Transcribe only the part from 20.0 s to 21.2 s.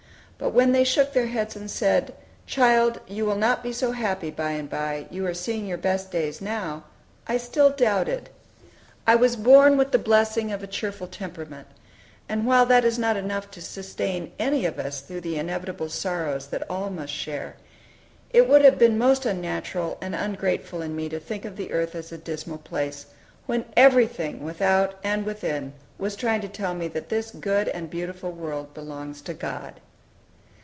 and ungrateful in me to